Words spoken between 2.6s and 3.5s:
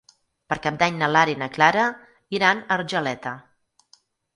a Argeleta.